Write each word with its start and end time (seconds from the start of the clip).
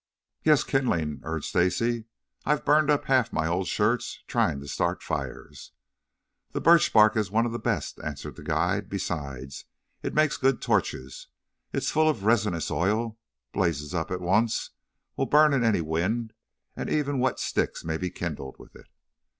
"Yes, 0.43 0.63
kindling," 0.63 1.19
urged 1.21 1.45
Stacy. 1.49 2.05
"I've 2.43 2.65
burned 2.65 2.89
up 2.89 3.05
half 3.05 3.27
of 3.27 3.33
my 3.33 3.45
old 3.45 3.67
shirts 3.67 4.23
trying 4.25 4.59
to 4.61 4.67
start 4.67 5.03
fires." 5.03 5.73
"The 6.53 6.59
birch 6.59 6.91
bark 6.91 7.15
is 7.15 7.29
one 7.29 7.45
of 7.45 7.51
the 7.51 7.59
best," 7.59 7.99
answered 8.03 8.35
the 8.35 8.41
guide. 8.41 8.89
"Besides, 8.89 9.65
it 10.01 10.15
makes 10.15 10.37
good 10.37 10.59
torches. 10.59 11.27
It 11.71 11.83
is 11.83 11.91
full 11.91 12.09
of 12.09 12.25
resinous 12.25 12.71
oil, 12.71 13.19
blazes 13.53 13.93
up 13.93 14.09
at 14.09 14.21
once, 14.21 14.71
will 15.17 15.27
burn 15.27 15.53
in 15.53 15.63
any 15.63 15.81
wind, 15.81 16.33
and 16.75 16.89
even 16.89 17.19
wet 17.19 17.37
sticks 17.39 17.83
may 17.85 17.97
be 17.97 18.09
kindled 18.09 18.55
with 18.57 18.75
it." 18.75 18.87